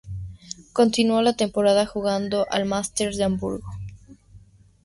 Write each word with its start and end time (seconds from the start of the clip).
Continuó 0.73 1.21
la 1.21 1.33
temporada 1.35 1.85
jugando 1.85 2.47
el 2.51 2.65
Masters 2.65 3.17
de 3.17 3.25
Hamburgo. 3.25 3.67